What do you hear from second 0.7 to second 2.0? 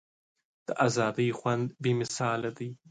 ازادۍ خوند بې